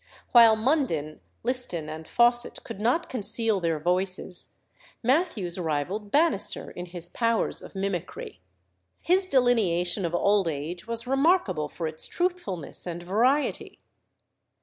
While 0.31 0.55
Munden, 0.55 1.21
Liston, 1.43 1.87
and 1.87 2.07
Fawcett 2.07 2.63
could 2.63 2.79
not 2.79 3.07
conceal 3.07 3.59
their 3.59 3.77
voices, 3.79 4.55
Mathews 5.03 5.59
rivalled 5.59 6.09
Bannister 6.09 6.71
in 6.71 6.87
his 6.87 7.07
powers 7.07 7.61
of 7.61 7.75
mimicry. 7.75 8.41
His 8.99 9.27
delineation 9.27 10.03
of 10.03 10.15
old 10.15 10.47
age 10.47 10.87
was 10.87 11.05
remarkable 11.05 11.69
for 11.69 11.85
its 11.85 12.07
truthfulness 12.07 12.87
and 12.87 13.03
variety. 13.03 13.79